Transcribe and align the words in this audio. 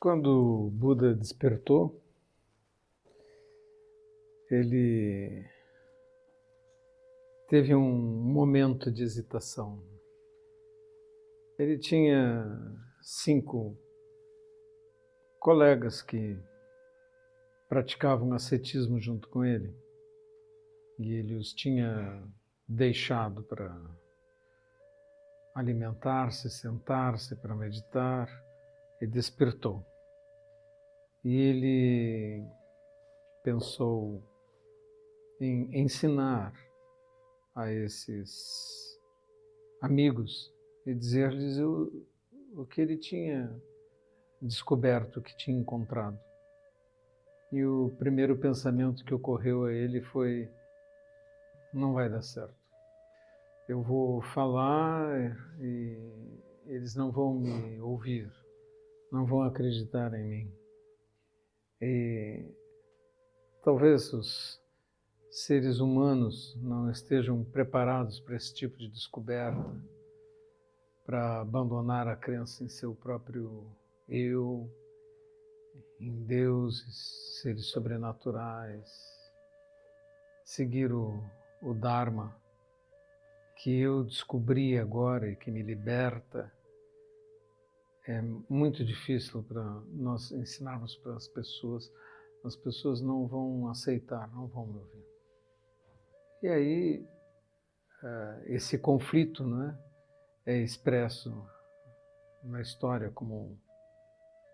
Quando 0.00 0.70
Buda 0.72 1.14
despertou, 1.14 2.02
ele 4.50 5.44
teve 7.46 7.74
um 7.74 7.92
momento 7.92 8.90
de 8.90 9.02
hesitação. 9.02 9.84
Ele 11.58 11.76
tinha 11.76 12.46
cinco 13.02 13.76
colegas 15.38 16.00
que 16.00 16.34
praticavam 17.68 18.32
ascetismo 18.32 18.98
junto 18.98 19.28
com 19.28 19.44
ele 19.44 19.76
e 20.98 21.12
ele 21.12 21.34
os 21.34 21.52
tinha 21.52 22.26
deixado 22.66 23.42
para 23.42 23.78
alimentar-se, 25.54 26.48
sentar-se 26.48 27.36
para 27.36 27.54
meditar 27.54 28.49
e 29.00 29.06
despertou. 29.06 29.84
E 31.24 31.36
ele 31.36 32.46
pensou 33.42 34.22
em 35.40 35.80
ensinar 35.80 36.52
a 37.54 37.70
esses 37.70 38.98
amigos 39.80 40.52
e 40.86 40.94
dizer-lhes 40.94 41.58
o, 41.58 42.06
o 42.54 42.66
que 42.66 42.80
ele 42.80 42.96
tinha 42.96 43.50
descoberto, 44.40 45.18
o 45.18 45.22
que 45.22 45.36
tinha 45.36 45.58
encontrado. 45.58 46.18
E 47.52 47.64
o 47.64 47.90
primeiro 47.98 48.38
pensamento 48.38 49.04
que 49.04 49.14
ocorreu 49.14 49.64
a 49.64 49.72
ele 49.72 50.00
foi: 50.00 50.48
não 51.72 51.92
vai 51.94 52.08
dar 52.08 52.22
certo. 52.22 52.54
Eu 53.68 53.82
vou 53.82 54.20
falar 54.20 55.36
e 55.60 55.98
eles 56.66 56.94
não 56.94 57.10
vão 57.10 57.34
me 57.34 57.80
ouvir, 57.80 58.30
não 59.10 59.26
vão 59.26 59.42
acreditar 59.42 60.12
em 60.14 60.28
mim. 60.28 60.52
E 61.80 62.44
talvez 63.62 64.12
os 64.12 64.60
seres 65.30 65.80
humanos 65.80 66.56
não 66.60 66.90
estejam 66.90 67.44
preparados 67.44 68.20
para 68.20 68.36
esse 68.36 68.54
tipo 68.54 68.76
de 68.76 68.88
descoberta, 68.88 69.74
para 71.04 71.40
abandonar 71.40 72.08
a 72.08 72.16
crença 72.16 72.64
em 72.64 72.68
seu 72.68 72.94
próprio 72.94 73.66
eu, 74.08 74.68
em 75.98 76.24
deuses, 76.24 77.40
seres 77.40 77.66
sobrenaturais, 77.66 78.90
seguir 80.44 80.92
o, 80.92 81.22
o 81.62 81.74
Dharma 81.74 82.40
que 83.62 83.78
eu 83.78 84.02
descobri 84.04 84.78
agora 84.78 85.30
e 85.30 85.36
que 85.36 85.50
me 85.50 85.62
liberta. 85.62 86.50
É 88.06 88.22
muito 88.48 88.84
difícil 88.84 89.42
para 89.42 89.62
nós 89.92 90.32
ensinarmos 90.32 90.96
para 90.96 91.14
as 91.14 91.28
pessoas, 91.28 91.92
as 92.44 92.56
pessoas 92.56 93.00
não 93.00 93.26
vão 93.26 93.68
aceitar, 93.68 94.28
não 94.32 94.46
vão 94.46 94.66
me 94.66 94.78
ouvir. 94.78 95.06
E 96.42 96.48
aí, 96.48 97.06
eh, 98.02 98.42
esse 98.46 98.78
conflito 98.78 99.46
né, 99.46 99.78
é 100.46 100.56
expresso 100.56 101.46
na 102.42 102.60
história 102.60 103.10
como 103.10 103.58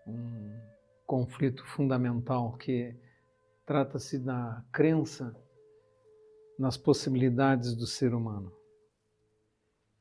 um 0.05 0.59
conflito 1.05 1.65
fundamental 1.65 2.57
que 2.57 2.93
trata-se 3.65 4.19
da 4.19 4.63
crença 4.71 5.33
nas 6.59 6.75
possibilidades 6.75 7.75
do 7.75 7.87
ser 7.87 8.13
humano, 8.13 8.51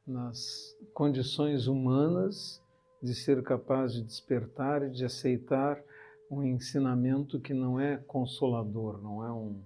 nas 0.06 0.76
condições 0.92 1.68
humanas 1.68 2.62
de 3.02 3.14
ser 3.14 3.42
capaz 3.42 3.92
de 3.92 4.02
despertar 4.02 4.82
e 4.82 4.90
de 4.90 5.04
aceitar 5.04 5.82
um 6.30 6.42
ensinamento 6.42 7.40
que 7.40 7.54
não 7.54 7.78
é 7.78 7.96
consolador, 7.98 9.00
não 9.02 9.24
é 9.24 9.32
um 9.32 9.62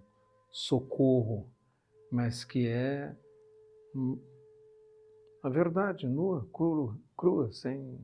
socorro 0.51 1.49
mas 2.11 2.45
que 2.45 2.67
é 2.67 3.17
a 5.43 5.49
verdade 5.49 6.09
nua, 6.09 6.47
crua, 6.53 6.99
crua, 7.17 7.53
sem 7.53 7.99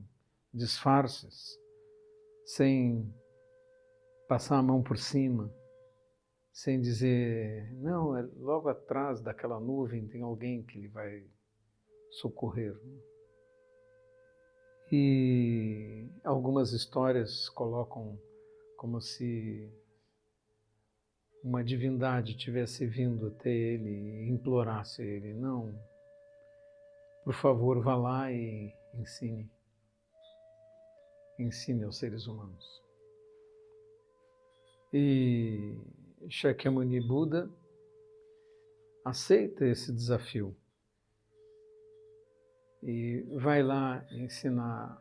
disfarces, 0.55 1.59
sem 2.45 3.13
passar 4.29 4.59
a 4.59 4.63
mão 4.63 4.83
por 4.83 4.97
cima, 4.97 5.53
sem 6.53 6.81
dizer, 6.81 7.71
não, 7.75 8.17
é 8.17 8.23
logo 8.39 8.69
atrás 8.69 9.21
daquela 9.21 9.61
nuvem 9.61 10.07
tem 10.07 10.23
alguém 10.23 10.63
que 10.63 10.79
lhe 10.79 10.89
vai 10.89 11.25
socorrer. 12.13 12.75
E 14.91 16.09
algumas 16.23 16.73
histórias 16.73 17.49
colocam 17.49 18.19
como 18.77 19.01
se 19.01 19.69
uma 21.43 21.65
divindade 21.65 22.37
tivesse 22.37 22.87
vindo 22.87 23.27
até 23.29 23.51
ele 23.51 23.91
e 23.91 24.29
implorasse 24.31 25.03
ele: 25.03 25.35
Não, 25.35 25.75
por 27.25 27.35
favor, 27.35 27.83
vá 27.83 27.97
lá 27.97 28.33
e 28.33 28.73
ensine. 28.95 29.51
Ensine 31.39 31.85
aos 31.85 31.99
seres 31.99 32.27
humanos. 32.27 32.83
E 34.93 35.79
Shakyamuni 36.29 37.01
Buda 37.01 37.51
aceita 39.05 39.67
esse 39.67 39.93
desafio 39.93 40.57
e 42.83 43.25
vai 43.33 43.63
lá 43.63 44.05
ensinar 44.13 45.01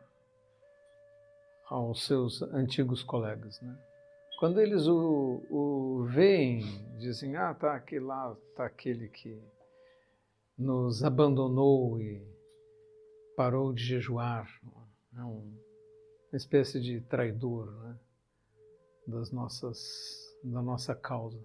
aos 1.68 2.04
seus 2.06 2.42
antigos 2.42 3.02
colegas, 3.02 3.60
né? 3.60 3.76
Quando 4.38 4.60
eles 4.60 4.86
o, 4.86 5.42
o 5.50 6.04
veem, 6.04 6.60
dizem, 6.98 7.36
ah, 7.36 7.54
tá 7.54 7.74
aqui 7.74 7.98
lá, 7.98 8.36
tá 8.54 8.66
aquele 8.66 9.08
que 9.08 9.42
nos 10.58 11.02
abandonou 11.02 11.98
e 11.98 12.22
parou 13.34 13.72
de 13.72 13.82
jejuar, 13.82 14.46
é 15.16 15.22
um, 15.22 15.58
uma 16.30 16.36
espécie 16.36 16.80
de 16.80 17.00
traidor 17.00 17.70
né, 17.82 17.98
das 19.06 19.30
nossas, 19.30 19.78
da 20.44 20.60
nossa 20.60 20.94
causa. 20.94 21.38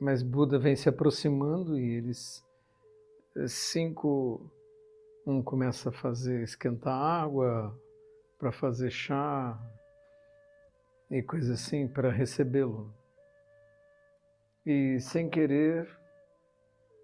Mas 0.00 0.22
Buda 0.22 0.58
vem 0.58 0.76
se 0.76 0.88
aproximando 0.88 1.78
e 1.78 1.94
eles, 1.94 2.44
cinco, 3.48 4.48
um 5.26 5.42
começa 5.42 5.88
a 5.88 5.92
fazer 5.92 6.42
esquentar 6.44 6.94
água 6.94 7.76
para 8.38 8.52
fazer 8.52 8.90
chá, 8.90 9.58
e 11.10 11.22
coisa 11.22 11.54
assim 11.54 11.88
para 11.88 12.10
recebê-lo. 12.10 12.94
E 14.64 15.00
sem 15.00 15.28
querer, 15.28 15.88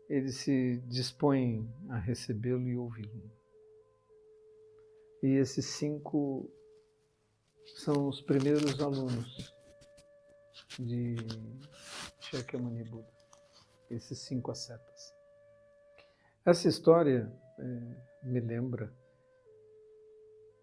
ele 0.09 0.31
se 0.31 0.79
dispõe 0.87 1.69
a 1.89 1.99
recebê-lo 1.99 2.69
e 2.69 2.77
ouvi-lo. 2.77 3.31
E 5.23 5.37
esses 5.37 5.67
cinco 5.67 6.49
são 7.77 8.09
os 8.09 8.21
primeiros 8.21 8.81
alunos 8.81 9.55
de 10.79 11.17
Shakyamuni 12.21 12.85
Buda, 12.85 13.09
esses 13.91 14.19
cinco 14.19 14.51
ascetas. 14.51 15.15
Essa 16.45 16.69
história 16.69 17.33
é, 17.59 18.12
me 18.23 18.41
lembra 18.41 18.93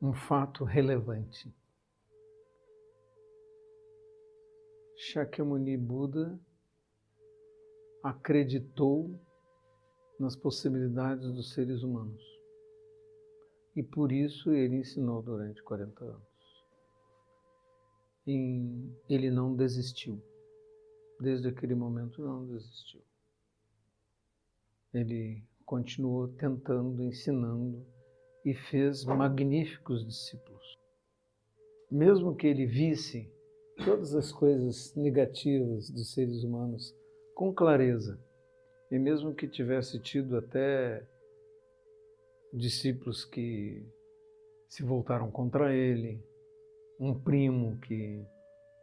um 0.01 0.13
fato 0.13 0.63
relevante 0.63 1.53
Shakyamuni 4.99 5.77
Buda 5.77 6.37
acreditou 8.03 9.17
nas 10.19 10.35
possibilidades 10.35 11.31
dos 11.31 11.53
seres 11.53 11.83
humanos. 11.83 12.21
E 13.75 13.81
por 13.81 14.11
isso 14.11 14.51
ele 14.51 14.75
ensinou 14.75 15.21
durante 15.21 15.63
40 15.63 16.03
anos. 16.03 16.65
E 18.27 18.91
ele 19.07 19.31
não 19.31 19.55
desistiu. 19.55 20.21
Desde 21.21 21.47
aquele 21.47 21.75
momento 21.75 22.21
não 22.21 22.45
desistiu. 22.45 23.01
Ele 24.93 25.41
continuou 25.69 26.27
tentando, 26.29 27.03
ensinando 27.03 27.85
e 28.43 28.55
fez 28.55 29.05
magníficos 29.05 30.03
discípulos. 30.03 30.79
Mesmo 31.91 32.35
que 32.35 32.47
ele 32.47 32.65
visse 32.65 33.31
todas 33.85 34.15
as 34.15 34.31
coisas 34.31 34.95
negativas 34.95 35.91
dos 35.91 36.11
seres 36.11 36.43
humanos 36.43 36.91
com 37.35 37.53
clareza. 37.53 38.19
E 38.89 38.97
mesmo 38.97 39.35
que 39.35 39.47
tivesse 39.47 39.99
tido 39.99 40.37
até 40.37 41.07
discípulos 42.51 43.23
que 43.23 43.85
se 44.67 44.81
voltaram 44.81 45.29
contra 45.29 45.71
ele, 45.71 46.19
um 46.99 47.13
primo 47.13 47.77
que 47.77 48.25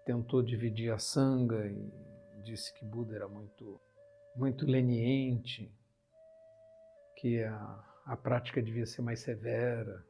tentou 0.05 0.41
dividir 0.41 0.93
a 0.93 0.99
sanga 0.99 1.67
e 1.67 2.43
disse 2.45 2.73
que 2.75 2.85
Buda 2.85 3.17
era 3.17 3.27
muito, 3.27 3.81
muito 4.37 4.65
leniente, 4.65 5.69
que 7.17 7.43
a, 7.43 7.85
a 8.07 8.17
prática 8.17 8.63
devia 8.63 8.87
ser 8.87 9.03
mais 9.03 9.21
severa, 9.21 10.05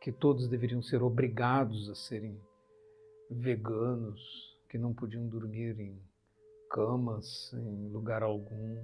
que 0.00 0.10
todos 0.10 0.48
deveriam 0.48 0.82
ser 0.82 1.02
obrigados 1.02 1.88
a 1.90 1.94
serem 1.94 2.40
veganos, 3.30 4.20
que 4.68 4.78
não 4.78 4.94
podiam 4.94 5.26
dormir 5.28 5.78
em 5.78 6.00
camas 6.70 7.52
em 7.52 7.88
lugar 7.88 8.22
algum, 8.22 8.82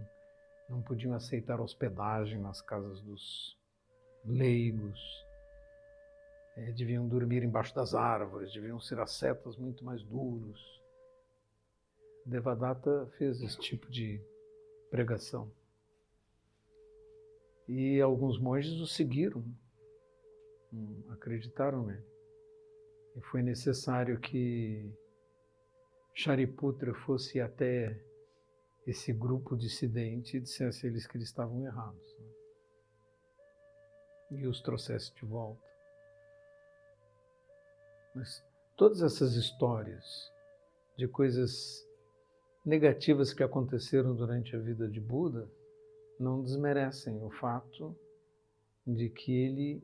não 0.68 0.82
podiam 0.82 1.14
aceitar 1.14 1.60
hospedagem 1.60 2.38
nas 2.38 2.60
casas 2.60 3.00
dos 3.00 3.58
leigos, 4.24 5.00
é, 6.56 6.72
deviam 6.72 7.08
dormir 7.08 7.42
embaixo 7.42 7.74
das 7.74 7.94
árvores, 7.94 8.52
deviam 8.52 8.80
ser 8.80 8.98
ascetas 8.98 9.56
muito 9.56 9.84
mais 9.84 10.02
duros. 10.02 10.60
Devadatta 12.26 13.06
fez 13.16 13.40
esse 13.40 13.58
tipo 13.58 13.90
de 13.90 14.20
pregação. 14.90 15.50
E 17.68 18.00
alguns 18.00 18.40
monges 18.40 18.80
o 18.80 18.86
seguiram, 18.86 19.44
acreditaram 21.10 21.84
nele. 21.84 22.06
E 23.14 23.20
foi 23.20 23.42
necessário 23.42 24.18
que 24.18 24.90
Shariputra 26.14 26.94
fosse 26.94 27.40
até 27.40 28.02
esse 28.86 29.12
grupo 29.12 29.54
dissidente 29.54 30.36
e 30.36 30.40
dissesse 30.40 30.86
a 30.86 30.88
eles 30.88 31.06
que 31.06 31.16
eles 31.16 31.28
estavam 31.28 31.64
errados. 31.66 32.16
Né? 32.18 32.26
E 34.30 34.46
os 34.46 34.62
trouxesse 34.62 35.14
de 35.14 35.26
volta. 35.26 35.62
Mas 38.14 38.42
todas 38.76 39.02
essas 39.02 39.34
histórias 39.34 40.32
de 40.96 41.06
coisas 41.06 41.86
negativas 42.64 43.32
que 43.34 43.42
aconteceram 43.42 44.14
durante 44.14 44.56
a 44.56 44.58
vida 44.58 44.88
de 44.88 45.00
Buda 45.00 45.48
não 46.18 46.42
desmerecem 46.42 47.22
o 47.22 47.30
fato 47.30 47.96
de 48.86 49.08
que 49.08 49.32
ele 49.32 49.82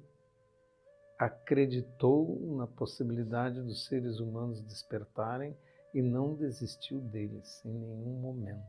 acreditou 1.18 2.40
na 2.56 2.66
possibilidade 2.66 3.62
dos 3.62 3.86
seres 3.86 4.18
humanos 4.18 4.60
despertarem 4.62 5.56
e 5.92 6.02
não 6.02 6.34
desistiu 6.34 7.00
deles 7.00 7.64
em 7.64 7.72
nenhum 7.72 8.20
momento, 8.20 8.62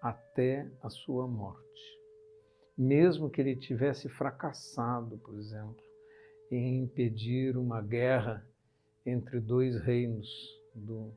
até 0.00 0.70
a 0.82 0.88
sua 0.88 1.26
morte. 1.26 2.00
Mesmo 2.76 3.28
que 3.28 3.40
ele 3.40 3.54
tivesse 3.54 4.08
fracassado, 4.08 5.18
por 5.18 5.38
exemplo, 5.38 5.84
em 6.50 6.78
impedir 6.78 7.56
uma 7.56 7.82
guerra 7.82 8.46
entre 9.04 9.40
dois 9.40 9.78
reinos 9.80 10.28
do 10.74 11.12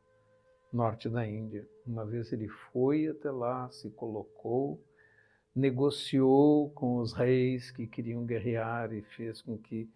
norte 0.72 1.08
da 1.08 1.26
Índia. 1.26 1.66
Uma 1.86 2.06
vez 2.06 2.34
ele 2.34 2.50
foi 2.50 3.08
até 3.08 3.32
lá, 3.32 3.70
se 3.72 3.90
colocou, 3.92 4.84
negociou 5.56 6.70
com 6.72 6.98
os 6.98 7.14
reis 7.14 7.72
que 7.72 7.88
queriam 7.88 8.26
guerrear 8.26 8.94
e 8.94 9.02
fez 9.02 9.42
com 9.42 9.58
que 9.58 9.90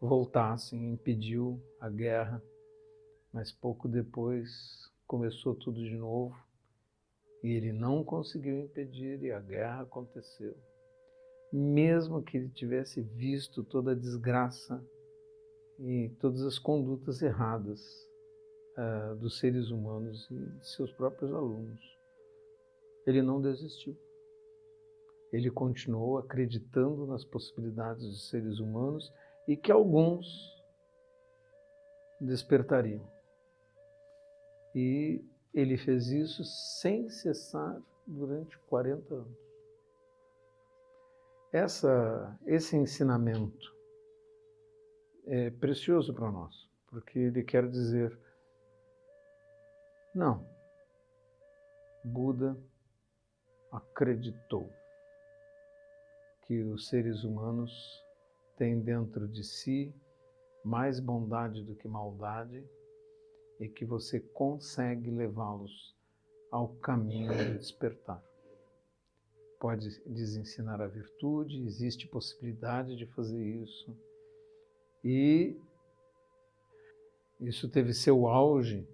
voltassem, 0.00 0.92
impediu 0.92 1.60
a 1.80 1.88
guerra 1.88 2.42
mas 3.36 3.52
pouco 3.52 3.86
depois 3.86 4.90
começou 5.06 5.54
tudo 5.54 5.84
de 5.84 5.94
novo 5.94 6.34
e 7.44 7.52
ele 7.52 7.70
não 7.70 8.02
conseguiu 8.02 8.58
impedir 8.60 9.22
e 9.22 9.30
a 9.30 9.38
guerra 9.38 9.82
aconteceu. 9.82 10.56
Mesmo 11.52 12.22
que 12.22 12.38
ele 12.38 12.48
tivesse 12.48 13.02
visto 13.02 13.62
toda 13.62 13.92
a 13.92 13.94
desgraça 13.94 14.82
e 15.78 16.08
todas 16.18 16.40
as 16.40 16.58
condutas 16.58 17.20
erradas 17.20 17.78
uh, 18.78 19.14
dos 19.16 19.38
seres 19.38 19.68
humanos 19.68 20.26
e 20.30 20.58
de 20.58 20.66
seus 20.66 20.90
próprios 20.92 21.30
alunos, 21.34 21.78
ele 23.06 23.20
não 23.20 23.38
desistiu. 23.38 23.94
Ele 25.32 25.50
continuou 25.50 26.18
acreditando 26.18 27.06
nas 27.06 27.24
possibilidades 27.24 28.04
dos 28.04 28.28
seres 28.28 28.58
humanos 28.58 29.12
e 29.46 29.56
que 29.56 29.70
alguns 29.72 30.26
despertariam. 32.20 33.06
E 34.74 35.24
ele 35.52 35.76
fez 35.76 36.08
isso 36.08 36.44
sem 36.44 37.08
cessar 37.08 37.80
durante 38.06 38.58
40 38.60 39.14
anos. 39.14 39.38
Essa, 41.52 42.38
esse 42.46 42.76
ensinamento 42.76 43.74
é 45.26 45.50
precioso 45.50 46.12
para 46.12 46.30
nós, 46.30 46.68
porque 46.88 47.18
ele 47.18 47.42
quer 47.42 47.68
dizer: 47.68 48.16
não, 50.14 50.46
Buda 52.04 52.56
acreditou 53.72 54.70
que 56.46 56.62
os 56.62 56.88
seres 56.88 57.24
humanos 57.24 57.72
têm 58.56 58.80
dentro 58.80 59.26
de 59.26 59.42
si 59.44 59.94
mais 60.64 60.98
bondade 60.98 61.62
do 61.62 61.74
que 61.74 61.86
maldade 61.86 62.64
e 63.60 63.68
que 63.68 63.84
você 63.84 64.20
consegue 64.20 65.10
levá-los 65.10 65.94
ao 66.50 66.68
caminho 66.76 67.32
do 67.32 67.58
despertar. 67.58 68.22
Pode 69.58 69.88
desensinar 70.04 70.80
a 70.80 70.86
virtude, 70.86 71.64
existe 71.64 72.06
possibilidade 72.06 72.96
de 72.96 73.06
fazer 73.06 73.42
isso. 73.42 73.96
E 75.04 75.56
isso 77.40 77.68
teve 77.68 77.92
seu 77.92 78.26
auge 78.26 78.86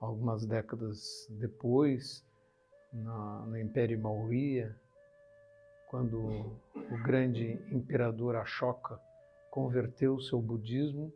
algumas 0.00 0.44
décadas 0.44 1.26
depois, 1.30 2.26
na, 2.92 3.46
no 3.46 3.56
Império 3.56 3.98
Maurya, 4.00 4.76
quando 5.92 6.16
o 6.74 7.02
grande 7.04 7.60
imperador 7.70 8.34
Ashoka 8.36 8.98
converteu 9.50 10.18
seu 10.20 10.40
budismo 10.40 11.12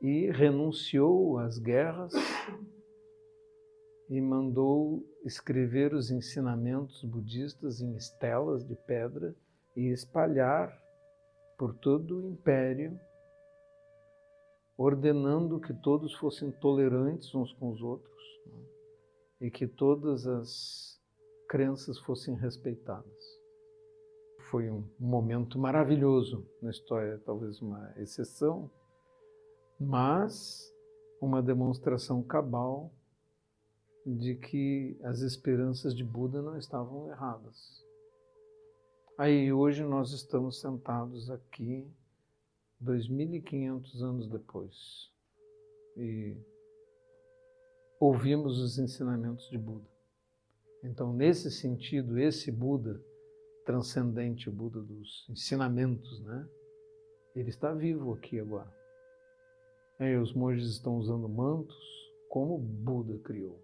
e 0.00 0.30
renunciou 0.30 1.38
às 1.38 1.58
guerras 1.58 2.14
e 4.08 4.22
mandou 4.22 5.04
escrever 5.22 5.92
os 5.92 6.10
ensinamentos 6.10 7.04
budistas 7.04 7.82
em 7.82 7.94
estelas 7.94 8.66
de 8.66 8.74
pedra 8.74 9.36
e 9.76 9.92
espalhar 9.92 10.74
por 11.58 11.74
todo 11.74 12.16
o 12.16 12.26
império, 12.26 12.98
ordenando 14.78 15.60
que 15.60 15.74
todos 15.74 16.14
fossem 16.14 16.50
tolerantes 16.52 17.34
uns 17.34 17.52
com 17.52 17.70
os 17.70 17.82
outros 17.82 18.24
né? 18.46 18.62
e 19.42 19.50
que 19.50 19.66
todas 19.66 20.26
as 20.26 20.98
crenças 21.46 21.98
fossem 21.98 22.34
respeitadas. 22.34 23.17
Foi 24.50 24.70
um 24.70 24.82
momento 24.98 25.58
maravilhoso 25.58 26.46
na 26.62 26.70
história, 26.70 27.20
talvez 27.24 27.60
uma 27.60 27.92
exceção, 27.98 28.70
mas 29.78 30.74
uma 31.20 31.42
demonstração 31.42 32.22
cabal 32.22 32.90
de 34.06 34.36
que 34.36 34.98
as 35.02 35.20
esperanças 35.20 35.94
de 35.94 36.02
Buda 36.02 36.40
não 36.40 36.56
estavam 36.56 37.10
erradas. 37.10 37.84
Aí 39.18 39.52
hoje 39.52 39.84
nós 39.84 40.12
estamos 40.12 40.60
sentados 40.60 41.30
aqui, 41.30 41.86
2.500 42.82 44.00
anos 44.00 44.28
depois, 44.28 45.12
e 45.94 46.34
ouvimos 48.00 48.58
os 48.58 48.78
ensinamentos 48.78 49.46
de 49.50 49.58
Buda. 49.58 49.90
Então, 50.82 51.12
nesse 51.12 51.50
sentido, 51.50 52.18
esse 52.18 52.50
Buda 52.50 52.98
transcendente, 53.68 54.48
o 54.48 54.52
Buda 54.52 54.80
dos 54.80 55.26
ensinamentos, 55.28 56.20
né? 56.24 56.48
Ele 57.36 57.50
está 57.50 57.74
vivo 57.74 58.14
aqui 58.14 58.40
agora. 58.40 58.74
É, 59.98 60.16
os 60.16 60.32
monges 60.32 60.70
estão 60.70 60.96
usando 60.96 61.28
mantos 61.28 61.76
como 62.30 62.56
Buda 62.56 63.18
criou. 63.18 63.62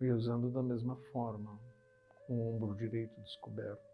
E 0.00 0.10
usando 0.10 0.50
da 0.50 0.64
mesma 0.64 0.96
forma, 1.12 1.56
com 2.26 2.34
o 2.34 2.56
ombro 2.56 2.74
direito 2.74 3.20
descoberto. 3.20 3.86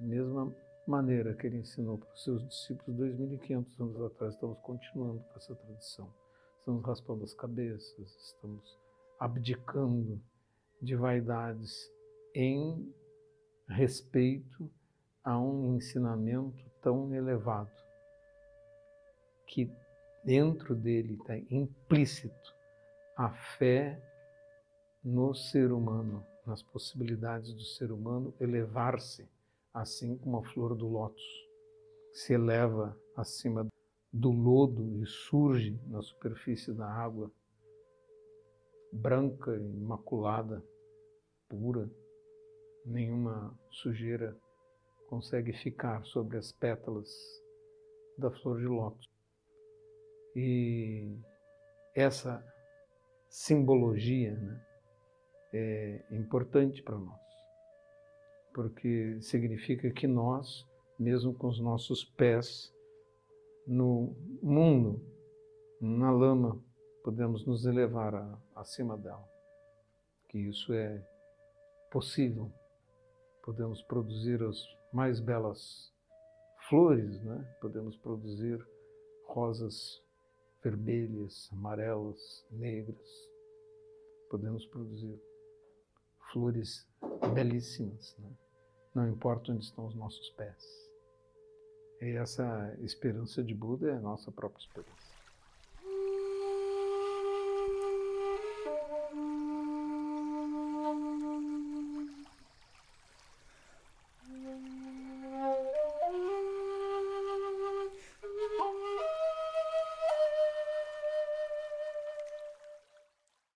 Mesma 0.00 0.50
maneira 0.86 1.34
que 1.34 1.46
ele 1.46 1.58
ensinou 1.58 1.98
para 1.98 2.10
os 2.14 2.24
seus 2.24 2.42
discípulos 2.48 2.98
2.500 2.98 3.80
anos 3.80 4.00
atrás, 4.00 4.32
estamos 4.32 4.58
continuando 4.60 5.22
com 5.24 5.36
essa 5.36 5.54
tradição. 5.54 6.10
Estamos 6.60 6.82
raspando 6.86 7.22
as 7.22 7.34
cabeças, 7.34 8.16
estamos 8.16 8.78
abdicando 9.20 10.18
de 10.80 10.96
vaidades 10.96 11.92
em 12.34 12.90
respeito 13.68 14.70
a 15.22 15.38
um 15.38 15.76
ensinamento 15.76 16.64
tão 16.82 17.14
elevado 17.14 17.70
que 19.46 19.70
dentro 20.24 20.74
dele 20.74 21.14
está 21.14 21.36
implícito 21.36 22.54
a 23.16 23.30
fé 23.30 24.02
no 25.02 25.34
ser 25.34 25.70
humano, 25.70 26.26
nas 26.46 26.62
possibilidades 26.62 27.52
do 27.52 27.62
ser 27.62 27.92
humano 27.92 28.34
elevar-se, 28.40 29.28
assim 29.72 30.16
como 30.18 30.38
a 30.38 30.44
flor 30.44 30.74
do 30.74 30.88
lótus 30.88 31.22
se 32.12 32.32
eleva 32.32 32.96
acima 33.16 33.66
do 34.12 34.30
lodo 34.30 35.02
e 35.02 35.06
surge 35.06 35.78
na 35.88 36.00
superfície 36.00 36.72
da 36.72 36.88
água, 36.88 37.30
branca, 38.92 39.56
imaculada, 39.56 40.64
pura, 41.48 41.90
nenhuma 42.84 43.56
sujeira 43.70 44.36
consegue 45.08 45.52
ficar 45.52 46.04
sobre 46.04 46.36
as 46.36 46.52
pétalas 46.52 47.08
da 48.18 48.30
flor 48.30 48.58
de 48.58 48.66
lótus. 48.66 49.08
E 50.36 51.16
essa 51.94 52.44
simbologia 53.28 54.34
né, 54.34 54.66
é 55.52 56.04
importante 56.10 56.82
para 56.82 56.98
nós, 56.98 57.20
porque 58.52 59.20
significa 59.20 59.90
que 59.90 60.06
nós, 60.06 60.66
mesmo 60.98 61.34
com 61.34 61.48
os 61.48 61.60
nossos 61.60 62.04
pés 62.04 62.72
no 63.66 64.14
mundo, 64.42 65.00
na 65.80 66.10
lama, 66.10 66.60
podemos 67.02 67.46
nos 67.46 67.66
elevar 67.66 68.14
a, 68.14 68.38
acima 68.56 68.96
dela. 68.96 69.28
Que 70.28 70.38
isso 70.38 70.72
é 70.72 71.00
possível. 71.90 72.50
Podemos 73.44 73.82
produzir 73.82 74.42
as 74.42 74.56
mais 74.90 75.20
belas 75.20 75.92
flores, 76.66 77.22
né? 77.22 77.56
podemos 77.60 77.94
produzir 77.98 78.58
rosas 79.26 80.02
vermelhas, 80.62 81.50
amarelas, 81.52 82.46
negras. 82.50 83.06
Podemos 84.30 84.64
produzir 84.66 85.20
flores 86.32 86.88
belíssimas, 87.34 88.16
né? 88.18 88.30
não 88.94 89.08
importa 89.10 89.52
onde 89.52 89.62
estão 89.62 89.86
os 89.86 89.94
nossos 89.94 90.30
pés. 90.30 90.64
E 92.00 92.16
essa 92.16 92.74
esperança 92.80 93.44
de 93.44 93.54
Buda 93.54 93.90
é 93.90 93.94
a 93.94 94.00
nossa 94.00 94.32
própria 94.32 94.64
esperança. 94.64 95.13